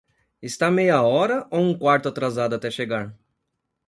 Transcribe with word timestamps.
Está 0.47 0.71
meia 0.71 1.03
hora 1.03 1.47
ou 1.51 1.61
um 1.61 1.77
quarto 1.77 2.09
atrasado 2.09 2.55
até 2.55 2.71
chegar? 2.71 3.15